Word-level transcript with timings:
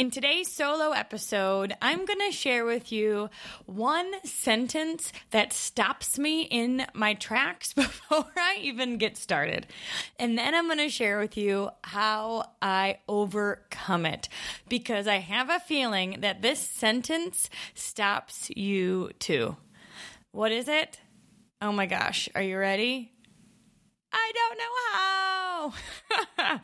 In 0.00 0.10
today's 0.10 0.50
solo 0.50 0.92
episode, 0.92 1.76
I'm 1.82 2.06
going 2.06 2.20
to 2.26 2.32
share 2.32 2.64
with 2.64 2.90
you 2.90 3.28
one 3.66 4.10
sentence 4.24 5.12
that 5.30 5.52
stops 5.52 6.18
me 6.18 6.44
in 6.44 6.86
my 6.94 7.12
tracks 7.12 7.72
before 7.74 8.24
I 8.34 8.60
even 8.62 8.96
get 8.96 9.18
started. 9.18 9.66
And 10.18 10.38
then 10.38 10.54
I'm 10.54 10.68
going 10.68 10.78
to 10.78 10.88
share 10.88 11.18
with 11.18 11.36
you 11.36 11.68
how 11.84 12.46
I 12.62 13.00
overcome 13.10 14.06
it 14.06 14.30
because 14.70 15.06
I 15.06 15.16
have 15.16 15.50
a 15.50 15.60
feeling 15.60 16.20
that 16.20 16.40
this 16.40 16.60
sentence 16.60 17.50
stops 17.74 18.48
you 18.56 19.10
too. 19.18 19.58
What 20.32 20.50
is 20.50 20.66
it? 20.66 20.98
Oh 21.60 21.72
my 21.72 21.84
gosh, 21.84 22.26
are 22.34 22.40
you 22.40 22.56
ready? 22.56 23.12
I 24.14 24.32
don't 24.34 24.56
know 24.56 24.64
how. 24.94 25.29
Oh. 25.62 25.74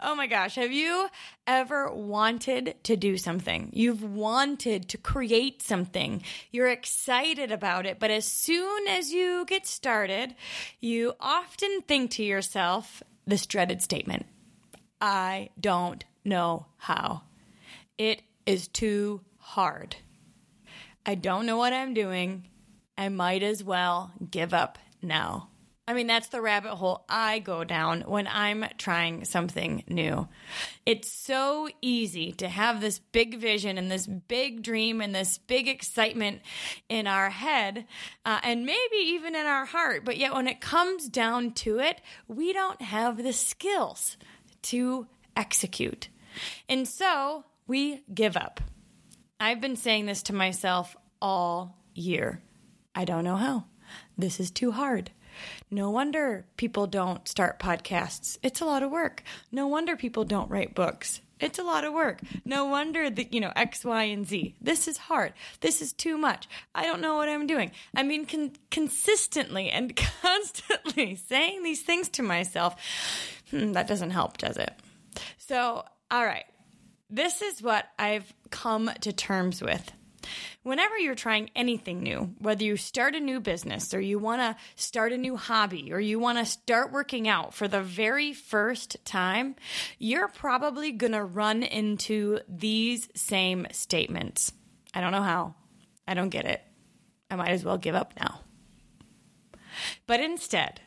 oh 0.00 0.14
my 0.14 0.26
gosh. 0.26 0.56
Have 0.56 0.70
you 0.70 1.08
ever 1.46 1.90
wanted 1.90 2.74
to 2.82 2.94
do 2.94 3.16
something? 3.16 3.70
You've 3.72 4.02
wanted 4.02 4.90
to 4.90 4.98
create 4.98 5.62
something. 5.62 6.22
You're 6.50 6.68
excited 6.68 7.50
about 7.50 7.86
it. 7.86 7.98
But 7.98 8.10
as 8.10 8.26
soon 8.26 8.88
as 8.88 9.10
you 9.10 9.46
get 9.46 9.66
started, 9.66 10.34
you 10.80 11.14
often 11.18 11.80
think 11.88 12.10
to 12.12 12.24
yourself 12.24 13.02
this 13.26 13.46
dreaded 13.46 13.80
statement 13.80 14.26
I 15.00 15.48
don't 15.58 16.04
know 16.22 16.66
how. 16.76 17.22
It 17.96 18.20
is 18.44 18.68
too 18.68 19.22
hard. 19.38 19.96
I 21.06 21.14
don't 21.14 21.46
know 21.46 21.56
what 21.56 21.72
I'm 21.72 21.94
doing. 21.94 22.48
I 22.98 23.08
might 23.08 23.42
as 23.42 23.64
well 23.64 24.12
give 24.30 24.52
up 24.52 24.78
now. 25.00 25.48
I 25.88 25.92
mean, 25.92 26.08
that's 26.08 26.28
the 26.28 26.40
rabbit 26.40 26.74
hole 26.74 27.04
I 27.08 27.38
go 27.38 27.62
down 27.62 28.02
when 28.02 28.26
I'm 28.26 28.64
trying 28.76 29.24
something 29.24 29.84
new. 29.86 30.26
It's 30.84 31.10
so 31.10 31.68
easy 31.80 32.32
to 32.32 32.48
have 32.48 32.80
this 32.80 32.98
big 32.98 33.38
vision 33.38 33.78
and 33.78 33.88
this 33.88 34.06
big 34.06 34.62
dream 34.62 35.00
and 35.00 35.14
this 35.14 35.38
big 35.38 35.68
excitement 35.68 36.40
in 36.88 37.06
our 37.06 37.30
head 37.30 37.86
uh, 38.24 38.40
and 38.42 38.66
maybe 38.66 38.96
even 38.96 39.36
in 39.36 39.46
our 39.46 39.64
heart. 39.64 40.04
But 40.04 40.16
yet, 40.16 40.34
when 40.34 40.48
it 40.48 40.60
comes 40.60 41.08
down 41.08 41.52
to 41.52 41.78
it, 41.78 42.00
we 42.26 42.52
don't 42.52 42.82
have 42.82 43.22
the 43.22 43.32
skills 43.32 44.16
to 44.62 45.06
execute. 45.36 46.08
And 46.68 46.88
so 46.88 47.44
we 47.68 48.02
give 48.12 48.36
up. 48.36 48.60
I've 49.38 49.60
been 49.60 49.76
saying 49.76 50.06
this 50.06 50.24
to 50.24 50.32
myself 50.34 50.96
all 51.22 51.76
year. 51.94 52.42
I 52.92 53.04
don't 53.04 53.24
know 53.24 53.36
how. 53.36 53.66
This 54.18 54.40
is 54.40 54.50
too 54.50 54.72
hard. 54.72 55.12
No 55.70 55.90
wonder 55.90 56.46
people 56.56 56.86
don't 56.86 57.26
start 57.28 57.58
podcasts. 57.58 58.38
It's 58.42 58.60
a 58.60 58.64
lot 58.64 58.82
of 58.82 58.90
work. 58.90 59.22
No 59.52 59.66
wonder 59.66 59.96
people 59.96 60.24
don't 60.24 60.50
write 60.50 60.74
books. 60.74 61.20
It's 61.38 61.58
a 61.58 61.62
lot 61.62 61.84
of 61.84 61.92
work. 61.92 62.20
No 62.44 62.64
wonder 62.64 63.10
that, 63.10 63.34
you 63.34 63.40
know, 63.40 63.52
X, 63.54 63.84
Y, 63.84 64.04
and 64.04 64.26
Z. 64.26 64.54
This 64.60 64.88
is 64.88 64.96
hard. 64.96 65.34
This 65.60 65.82
is 65.82 65.92
too 65.92 66.16
much. 66.16 66.48
I 66.74 66.84
don't 66.84 67.02
know 67.02 67.14
what 67.16 67.28
I'm 67.28 67.46
doing. 67.46 67.72
I 67.94 68.02
mean, 68.04 68.24
con- 68.24 68.56
consistently 68.70 69.70
and 69.70 69.94
constantly 70.22 71.14
saying 71.14 71.62
these 71.62 71.82
things 71.82 72.08
to 72.10 72.22
myself, 72.22 72.76
hmm, 73.50 73.72
that 73.72 73.86
doesn't 73.86 74.12
help, 74.12 74.38
does 74.38 74.56
it? 74.56 74.72
So, 75.36 75.84
all 76.10 76.24
right. 76.24 76.46
This 77.10 77.42
is 77.42 77.62
what 77.62 77.86
I've 77.98 78.32
come 78.50 78.90
to 79.02 79.12
terms 79.12 79.62
with 79.62 79.92
Whenever 80.66 80.98
you're 80.98 81.14
trying 81.14 81.48
anything 81.54 82.02
new, 82.02 82.34
whether 82.40 82.64
you 82.64 82.76
start 82.76 83.14
a 83.14 83.20
new 83.20 83.38
business 83.38 83.94
or 83.94 84.00
you 84.00 84.18
want 84.18 84.40
to 84.40 84.56
start 84.74 85.12
a 85.12 85.16
new 85.16 85.36
hobby 85.36 85.92
or 85.92 86.00
you 86.00 86.18
want 86.18 86.38
to 86.38 86.44
start 86.44 86.90
working 86.90 87.28
out 87.28 87.54
for 87.54 87.68
the 87.68 87.80
very 87.80 88.32
first 88.32 88.96
time, 89.04 89.54
you're 90.00 90.26
probably 90.26 90.90
going 90.90 91.12
to 91.12 91.22
run 91.22 91.62
into 91.62 92.40
these 92.48 93.08
same 93.14 93.68
statements. 93.70 94.52
I 94.92 95.00
don't 95.00 95.12
know 95.12 95.22
how. 95.22 95.54
I 96.04 96.14
don't 96.14 96.30
get 96.30 96.46
it. 96.46 96.60
I 97.30 97.36
might 97.36 97.50
as 97.50 97.62
well 97.62 97.78
give 97.78 97.94
up 97.94 98.14
now. 98.18 98.40
But 100.08 100.18
instead, 100.18 100.80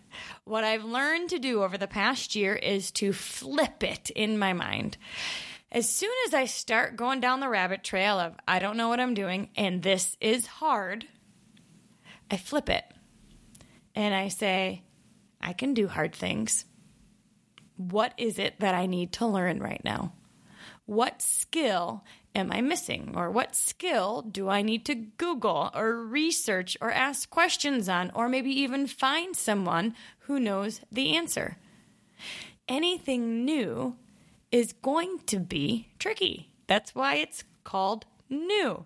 what 0.44 0.66
I've 0.66 0.84
learned 0.84 1.30
to 1.30 1.40
do 1.40 1.64
over 1.64 1.78
the 1.78 1.88
past 1.88 2.36
year 2.36 2.54
is 2.54 2.92
to 2.92 3.14
flip 3.14 3.82
it 3.82 4.10
in 4.10 4.38
my 4.38 4.52
mind 4.52 4.98
as 5.72 5.90
soon 5.90 6.12
as 6.28 6.34
I 6.34 6.46
start 6.46 6.96
going 6.96 7.20
down 7.20 7.40
the 7.40 7.50
rabbit 7.50 7.84
trail 7.84 8.20
of 8.20 8.34
I 8.48 8.60
don't 8.60 8.78
know 8.78 8.90
what 8.90 9.00
I'm 9.00 9.14
doing 9.14 9.50
and 9.56 9.84
this 9.84 10.18
is 10.20 10.46
hard, 10.46 11.06
I 12.32 12.38
flip 12.38 12.70
it 12.70 12.86
and 13.96 14.14
I 14.14 14.30
say, 14.30 14.84
I 15.42 15.54
can 15.54 15.74
do 15.74 15.88
hard 15.88 16.14
things. 16.14 16.66
What 17.78 18.14
is 18.18 18.40
it 18.40 18.60
that 18.60 18.76
I 18.76 18.86
need 18.86 19.14
to 19.14 19.26
learn 19.26 19.60
right 19.60 19.82
now? 19.84 20.14
What 20.86 21.22
skill 21.22 22.04
am 22.36 22.52
I 22.52 22.62
missing? 22.62 23.14
Or 23.16 23.30
what 23.30 23.56
skill 23.56 24.22
do 24.22 24.50
I 24.50 24.62
need 24.62 24.86
to 24.86 24.96
Google 24.96 25.70
or 25.74 26.04
research 26.04 26.78
or 26.82 26.92
ask 26.92 27.30
questions 27.30 27.88
on, 27.88 28.12
or 28.14 28.28
maybe 28.28 28.52
even 28.52 28.88
find 28.88 29.36
someone 29.36 29.96
who 30.22 30.40
knows 30.40 30.82
the 30.92 31.16
answer? 31.16 31.58
Anything 32.68 33.46
new 33.46 33.96
is 34.52 34.74
going 34.74 35.20
to 35.28 35.40
be 35.40 35.90
tricky. 36.00 36.52
That's 36.68 36.94
why 36.96 37.16
it's 37.16 37.44
called 37.64 38.06
new. 38.30 38.86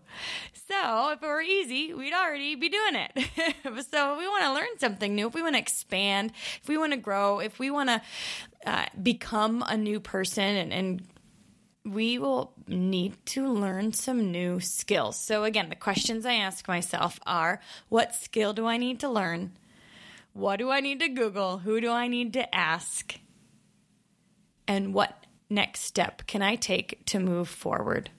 So 0.68 1.12
if 1.12 1.22
it 1.22 1.26
were 1.26 1.42
easy, 1.42 1.94
we'd 1.94 2.14
already 2.14 2.56
be 2.56 2.70
doing 2.70 2.96
it. 2.96 3.12
so 3.92 4.14
if 4.14 4.20
we 4.20 4.28
want 4.28 4.44
to 4.46 4.54
learn 4.54 4.80
something 4.80 5.14
new, 5.14 5.28
if 5.28 5.34
we 5.34 5.42
want 5.42 5.56
to 5.56 5.62
expand, 5.62 6.32
if 6.62 6.68
we 6.68 6.78
want 6.78 6.94
to 6.94 6.98
grow, 6.98 7.40
if 7.40 7.60
we 7.60 7.70
want 7.70 7.90
to 7.90 8.02
uh, 8.66 8.86
become 9.02 9.64
a 9.68 9.76
new 9.76 10.00
person 10.00 10.44
and, 10.44 10.74
and 10.74 11.08
we 11.86 12.18
will 12.18 12.54
need 12.68 13.14
to 13.26 13.48
learn 13.48 13.92
some 13.92 14.32
new 14.32 14.60
skills. 14.60 15.20
So, 15.20 15.44
again, 15.44 15.70
the 15.70 15.76
questions 15.76 16.26
I 16.26 16.36
ask 16.36 16.68
myself 16.68 17.20
are 17.26 17.60
what 17.90 18.16
skill 18.16 18.54
do 18.54 18.66
I 18.66 18.78
need 18.78 19.02
to 19.02 19.10
learn? 19.10 19.52
What 20.32 20.58
do 20.58 20.72
I 20.72 20.80
need 20.80 21.02
to 21.02 21.10
Google? 21.10 21.60
Who 21.60 21.82
do 21.82 21.92
I 21.92 22.08
need 22.08 22.34
to 22.34 22.56
ask? 22.56 23.20
And 24.66 24.94
what 24.94 25.23
next 25.50 25.82
step 25.82 26.26
can 26.28 26.42
I 26.42 26.56
take 26.56 27.06
to 27.08 27.20
move 27.20 27.50
forward? 27.50 28.10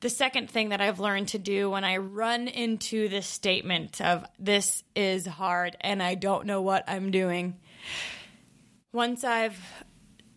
The 0.00 0.10
second 0.10 0.50
thing 0.50 0.70
that 0.70 0.80
I've 0.80 1.00
learned 1.00 1.28
to 1.28 1.38
do 1.38 1.70
when 1.70 1.84
I 1.84 1.96
run 1.98 2.48
into 2.48 3.08
this 3.08 3.26
statement 3.26 4.00
of 4.00 4.24
this 4.38 4.82
is 4.94 5.26
hard 5.26 5.76
and 5.80 6.02
I 6.02 6.14
don't 6.14 6.46
know 6.46 6.60
what 6.60 6.84
I'm 6.88 7.10
doing, 7.10 7.58
once 8.92 9.24
I've 9.24 9.58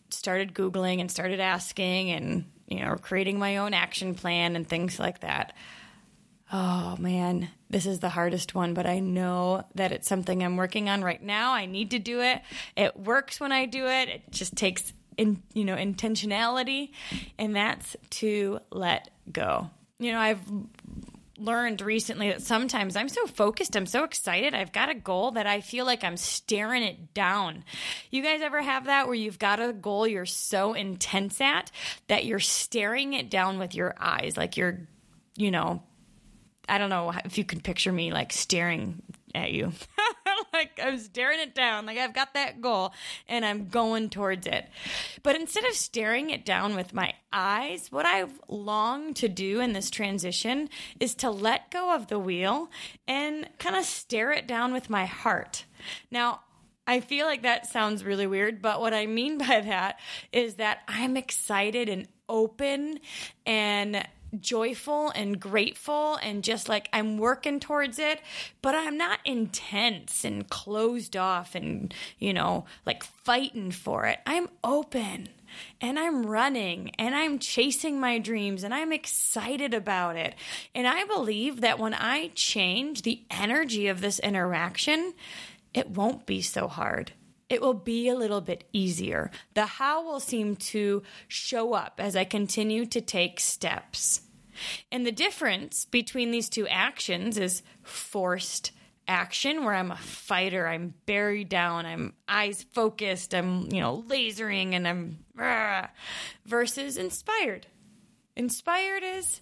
started 0.09 0.53
Googling 0.53 1.01
and 1.01 1.11
started 1.11 1.39
asking 1.39 2.11
and, 2.11 2.45
you 2.67 2.79
know, 2.79 2.95
creating 2.95 3.39
my 3.39 3.57
own 3.57 3.73
action 3.73 4.15
plan 4.15 4.55
and 4.55 4.67
things 4.67 4.99
like 4.99 5.21
that, 5.21 5.53
oh 6.51 6.95
man, 6.97 7.49
this 7.69 7.85
is 7.85 7.99
the 7.99 8.09
hardest 8.09 8.55
one, 8.55 8.73
but 8.73 8.85
I 8.85 8.99
know 8.99 9.65
that 9.75 9.91
it's 9.91 10.07
something 10.07 10.41
I'm 10.41 10.55
working 10.55 10.89
on 10.89 11.03
right 11.03 11.21
now. 11.21 11.53
I 11.53 11.65
need 11.65 11.91
to 11.91 11.99
do 11.99 12.21
it. 12.21 12.41
It 12.77 12.97
works 12.97 13.39
when 13.39 13.51
I 13.51 13.65
do 13.65 13.85
it. 13.87 14.09
It 14.09 14.21
just 14.31 14.55
takes 14.55 14.93
in 15.17 15.41
you 15.53 15.65
know 15.65 15.75
intentionality 15.75 16.91
and 17.37 17.55
that's 17.55 17.95
to 18.09 18.59
let 18.71 19.09
go 19.31 19.69
you 19.99 20.11
know 20.11 20.19
i've 20.19 20.41
learned 21.39 21.81
recently 21.81 22.29
that 22.29 22.41
sometimes 22.41 22.95
i'm 22.95 23.09
so 23.09 23.25
focused 23.27 23.75
i'm 23.75 23.85
so 23.85 24.03
excited 24.03 24.55
i've 24.55 24.71
got 24.71 24.89
a 24.89 24.95
goal 24.95 25.31
that 25.31 25.45
i 25.45 25.61
feel 25.61 25.85
like 25.85 26.03
i'm 26.03 26.17
staring 26.17 26.81
it 26.81 27.13
down 27.13 27.63
you 28.09 28.23
guys 28.23 28.41
ever 28.41 28.61
have 28.61 28.85
that 28.85 29.05
where 29.05 29.15
you've 29.15 29.37
got 29.37 29.59
a 29.59 29.71
goal 29.71 30.07
you're 30.07 30.25
so 30.25 30.73
intense 30.73 31.39
at 31.39 31.71
that 32.07 32.25
you're 32.25 32.39
staring 32.39 33.13
it 33.13 33.29
down 33.29 33.59
with 33.59 33.75
your 33.75 33.93
eyes 33.99 34.35
like 34.35 34.57
you're 34.57 34.79
you 35.35 35.51
know 35.51 35.83
I 36.69 36.77
don't 36.77 36.89
know 36.89 37.13
if 37.23 37.37
you 37.37 37.45
can 37.45 37.61
picture 37.61 37.91
me 37.91 38.11
like 38.11 38.33
staring 38.33 39.01
at 39.33 39.51
you. 39.51 39.71
like 40.53 40.79
I'm 40.81 40.97
staring 40.97 41.39
it 41.39 41.55
down. 41.55 41.85
Like 41.85 41.97
I've 41.97 42.13
got 42.13 42.33
that 42.33 42.61
goal 42.61 42.93
and 43.27 43.45
I'm 43.45 43.67
going 43.67 44.09
towards 44.09 44.47
it. 44.47 44.67
But 45.23 45.35
instead 45.35 45.65
of 45.65 45.73
staring 45.73 46.29
it 46.29 46.45
down 46.45 46.75
with 46.75 46.93
my 46.93 47.13
eyes, 47.31 47.91
what 47.91 48.05
I've 48.05 48.39
longed 48.47 49.17
to 49.17 49.29
do 49.29 49.59
in 49.59 49.73
this 49.73 49.89
transition 49.89 50.69
is 50.99 51.15
to 51.15 51.29
let 51.29 51.71
go 51.71 51.93
of 51.93 52.07
the 52.07 52.19
wheel 52.19 52.69
and 53.07 53.47
kind 53.59 53.75
of 53.75 53.85
stare 53.85 54.31
it 54.31 54.47
down 54.47 54.73
with 54.73 54.89
my 54.89 55.05
heart. 55.05 55.65
Now, 56.11 56.41
I 56.89 57.01
feel 57.01 57.25
like 57.25 57.43
that 57.43 57.67
sounds 57.67 58.05
really 58.05 58.27
weird, 58.27 58.61
but 58.61 58.79
what 58.79 58.93
I 58.93 59.05
mean 59.05 59.37
by 59.37 59.61
that 59.61 59.99
is 60.31 60.55
that 60.55 60.79
I'm 60.87 61.17
excited 61.17 61.89
and 61.89 62.07
open 62.29 62.99
and 63.45 64.05
joyful 64.41 65.09
and 65.11 65.39
grateful 65.39 66.15
and 66.21 66.43
just 66.43 66.69
like 66.69 66.89
I'm 66.93 67.17
working 67.17 67.59
towards 67.59 67.99
it, 67.99 68.21
but 68.61 68.75
I'm 68.75 68.97
not 68.97 69.19
intense 69.25 70.23
and 70.23 70.47
closed 70.49 71.15
off 71.15 71.55
and, 71.55 71.93
you 72.19 72.33
know, 72.33 72.65
like 72.85 73.03
fighting 73.03 73.71
for 73.71 74.05
it. 74.05 74.19
I'm 74.25 74.49
open 74.63 75.29
and 75.81 75.97
I'm 75.97 76.25
running 76.25 76.91
and 76.97 77.15
I'm 77.15 77.39
chasing 77.39 77.99
my 77.99 78.19
dreams 78.19 78.63
and 78.63 78.73
I'm 78.73 78.91
excited 78.91 79.73
about 79.73 80.15
it. 80.15 80.35
And 80.75 80.87
I 80.87 81.05
believe 81.05 81.61
that 81.61 81.79
when 81.79 81.93
I 81.93 82.31
change 82.35 83.01
the 83.01 83.23
energy 83.31 83.87
of 83.87 84.01
this 84.01 84.19
interaction, 84.19 85.13
it 85.73 85.89
won't 85.89 86.25
be 86.25 86.41
so 86.41 86.67
hard. 86.67 87.11
It 87.49 87.61
will 87.61 87.73
be 87.73 88.09
a 88.09 88.15
little 88.15 88.41
bit 88.41 88.65
easier. 88.73 89.31
The 89.53 89.65
how 89.65 90.03
will 90.03 90.19
seem 90.19 90.57
to 90.57 91.03
show 91.27 91.73
up 91.73 91.95
as 91.99 92.15
I 92.15 92.25
continue 92.25 92.85
to 92.87 92.99
take 92.99 93.39
steps. 93.39 94.21
And 94.91 95.05
the 95.05 95.11
difference 95.11 95.85
between 95.85 96.31
these 96.31 96.49
two 96.49 96.67
actions 96.67 97.37
is 97.37 97.63
forced 97.83 98.71
action 99.07 99.63
where 99.63 99.73
I'm 99.73 99.91
a 99.91 99.97
fighter, 99.97 100.67
I'm 100.67 100.93
buried 101.05 101.49
down, 101.49 101.85
I'm 101.85 102.13
eyes 102.27 102.65
focused, 102.73 103.33
I'm, 103.33 103.71
you 103.71 103.79
know, 103.79 104.03
lasering 104.07 104.73
and 104.73 104.87
I'm 104.87 105.19
rah, 105.33 105.87
versus 106.45 106.97
inspired. 106.97 107.67
Inspired 108.35 109.03
is 109.03 109.41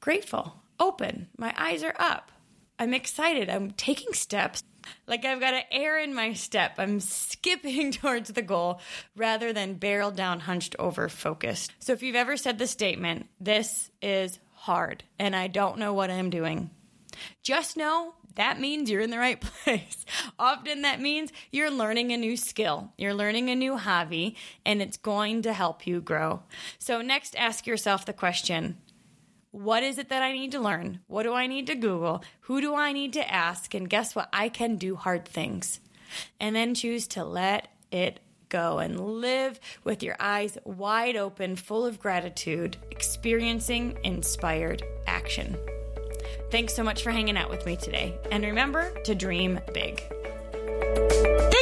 grateful, 0.00 0.60
open, 0.80 1.28
my 1.38 1.54
eyes 1.56 1.84
are 1.84 1.94
up. 1.98 2.32
I'm 2.80 2.94
excited. 2.94 3.50
I'm 3.50 3.72
taking 3.72 4.14
steps. 4.14 4.62
Like 5.06 5.24
I've 5.24 5.40
got 5.40 5.54
an 5.54 5.62
air 5.70 5.98
in 5.98 6.14
my 6.14 6.32
step. 6.32 6.74
I'm 6.78 7.00
skipping 7.00 7.92
towards 7.92 8.32
the 8.32 8.42
goal 8.42 8.80
rather 9.16 9.52
than 9.52 9.74
barrel 9.74 10.10
down, 10.10 10.40
hunched 10.40 10.76
over, 10.78 11.08
focused. 11.08 11.72
So 11.78 11.92
if 11.92 12.02
you've 12.02 12.16
ever 12.16 12.36
said 12.36 12.58
the 12.58 12.66
statement, 12.66 13.28
this 13.40 13.90
is 14.02 14.38
hard 14.52 15.04
and 15.18 15.34
I 15.34 15.46
don't 15.46 15.78
know 15.78 15.92
what 15.92 16.10
I'm 16.10 16.30
doing, 16.30 16.70
just 17.42 17.76
know 17.76 18.14
that 18.36 18.60
means 18.60 18.90
you're 18.90 19.00
in 19.00 19.10
the 19.10 19.18
right 19.18 19.40
place. 19.64 20.04
Often 20.38 20.82
that 20.82 21.00
means 21.00 21.32
you're 21.50 21.70
learning 21.70 22.12
a 22.12 22.16
new 22.16 22.36
skill, 22.36 22.92
you're 22.96 23.14
learning 23.14 23.50
a 23.50 23.54
new 23.54 23.76
hobby, 23.76 24.36
and 24.64 24.80
it's 24.80 24.96
going 24.96 25.42
to 25.42 25.52
help 25.52 25.86
you 25.86 26.00
grow. 26.00 26.42
So, 26.78 27.02
next, 27.02 27.36
ask 27.36 27.66
yourself 27.66 28.06
the 28.06 28.12
question 28.12 28.78
what 29.50 29.82
is 29.82 29.98
it 29.98 30.08
that 30.10 30.22
I 30.22 30.32
need 30.32 30.52
to 30.52 30.60
learn? 30.60 31.00
What 31.06 31.24
do 31.24 31.32
I 31.32 31.46
need 31.46 31.66
to 31.68 31.74
Google? 31.74 32.22
Who 32.42 32.60
do 32.60 32.74
I 32.74 32.92
need 32.92 33.12
to 33.14 33.30
ask? 33.30 33.74
And 33.74 33.90
guess 33.90 34.14
what? 34.14 34.28
I 34.32 34.48
can 34.48 34.76
do 34.76 34.96
hard 34.96 35.24
things. 35.24 35.80
And 36.38 36.54
then 36.54 36.74
choose 36.74 37.06
to 37.08 37.24
let 37.24 37.68
it 37.90 38.20
go 38.48 38.78
and 38.78 39.00
live 39.00 39.60
with 39.84 40.02
your 40.02 40.16
eyes 40.20 40.58
wide 40.64 41.16
open, 41.16 41.56
full 41.56 41.86
of 41.86 42.00
gratitude, 42.00 42.76
experiencing 42.90 43.98
inspired 44.04 44.82
action. 45.06 45.56
Thanks 46.50 46.74
so 46.74 46.82
much 46.82 47.02
for 47.02 47.10
hanging 47.10 47.36
out 47.36 47.50
with 47.50 47.64
me 47.66 47.76
today. 47.76 48.18
And 48.30 48.44
remember 48.44 48.92
to 49.04 49.14
dream 49.14 49.60
big. 49.72 50.02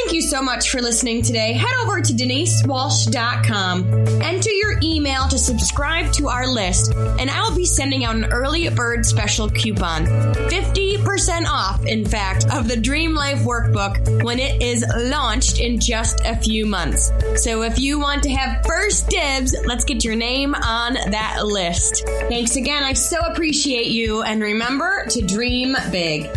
Thank 0.09 0.23
you 0.23 0.27
so 0.27 0.41
much 0.41 0.71
for 0.71 0.81
listening 0.81 1.21
today. 1.21 1.53
Head 1.53 1.69
over 1.83 2.01
to 2.01 2.13
denisewalsh.com. 2.13 3.93
Enter 4.23 4.49
your 4.49 4.79
email 4.81 5.27
to 5.27 5.37
subscribe 5.37 6.11
to 6.13 6.29
our 6.29 6.47
list, 6.47 6.95
and 6.95 7.29
I 7.29 7.43
will 7.43 7.55
be 7.55 7.63
sending 7.63 8.05
out 8.05 8.15
an 8.15 8.25
early 8.25 8.67
bird 8.69 9.05
special 9.05 9.51
coupon. 9.51 10.07
50% 10.07 11.45
off, 11.45 11.85
in 11.85 12.03
fact, 12.05 12.47
of 12.51 12.67
the 12.67 12.75
Dream 12.75 13.13
Life 13.13 13.41
Workbook 13.41 14.23
when 14.23 14.39
it 14.39 14.63
is 14.63 14.83
launched 14.97 15.59
in 15.59 15.79
just 15.79 16.21
a 16.25 16.35
few 16.37 16.65
months. 16.65 17.11
So 17.35 17.61
if 17.61 17.77
you 17.77 17.99
want 17.99 18.23
to 18.23 18.31
have 18.31 18.65
first 18.65 19.09
dibs, 19.09 19.55
let's 19.67 19.85
get 19.85 20.03
your 20.03 20.15
name 20.15 20.55
on 20.55 20.95
that 21.11 21.45
list. 21.45 22.03
Thanks 22.29 22.55
again. 22.55 22.81
I 22.81 22.93
so 22.93 23.19
appreciate 23.27 23.91
you, 23.91 24.23
and 24.23 24.41
remember 24.41 25.05
to 25.09 25.21
dream 25.21 25.77
big. 25.91 26.31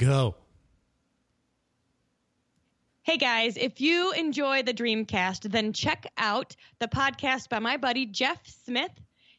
Go. 0.00 0.34
Hey 3.02 3.16
guys, 3.18 3.58
if 3.58 3.82
you 3.82 4.12
enjoy 4.12 4.62
the 4.62 4.72
Dreamcast, 4.72 5.50
then 5.50 5.74
check 5.74 6.10
out 6.16 6.56
the 6.78 6.88
podcast 6.88 7.50
by 7.50 7.58
my 7.58 7.76
buddy 7.76 8.06
Jeff 8.06 8.38
Smith. 8.64 8.92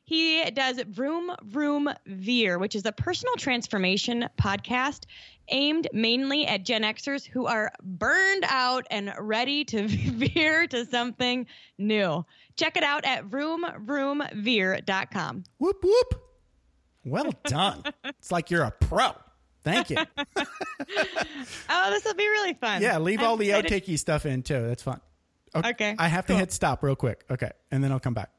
He 0.03 0.43
does 0.51 0.79
Vroom 0.87 1.31
Vroom 1.45 1.89
Veer, 2.05 2.59
which 2.59 2.75
is 2.75 2.85
a 2.85 2.91
personal 2.91 3.33
transformation 3.37 4.29
podcast 4.39 5.05
aimed 5.49 5.87
mainly 5.93 6.45
at 6.45 6.63
Gen 6.63 6.83
Xers 6.83 7.25
who 7.25 7.47
are 7.47 7.71
burned 7.81 8.45
out 8.47 8.85
and 8.91 9.11
ready 9.17 9.65
to 9.65 9.87
veer 9.87 10.67
to 10.67 10.85
something 10.85 11.47
new. 11.79 12.23
Check 12.55 12.77
it 12.77 12.83
out 12.83 13.03
at 13.05 13.27
vroomvroomveer.com. 13.27 15.43
Whoop, 15.57 15.83
whoop. 15.83 16.21
Well 17.03 17.33
done. 17.45 17.81
it's 18.05 18.31
like 18.31 18.51
you're 18.51 18.61
a 18.61 18.69
pro. 18.69 19.13
Thank 19.63 19.89
you. 19.89 19.97
oh, 21.69 21.89
this 21.91 22.03
will 22.05 22.15
be 22.15 22.27
really 22.27 22.53
fun. 22.55 22.81
Yeah, 22.81 22.97
leave 22.99 23.19
I'm 23.19 23.25
all 23.27 23.37
the 23.37 23.51
excited. 23.51 23.83
outakey 23.83 23.99
stuff 23.99 24.25
in 24.25 24.43
too. 24.43 24.67
That's 24.67 24.83
fun. 24.83 25.01
Okay, 25.53 25.95
I 25.99 26.07
have 26.07 26.25
cool. 26.25 26.35
to 26.35 26.39
hit 26.39 26.51
stop 26.51 26.81
real 26.81 26.95
quick. 26.95 27.25
Okay. 27.29 27.51
And 27.71 27.83
then 27.83 27.91
I'll 27.91 27.99
come 27.99 28.13
back. 28.13 28.31